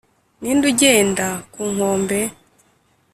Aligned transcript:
ninde 0.41 0.65
ugenda 0.71 1.27
ku 1.53 1.61
nkombe, 1.73 2.19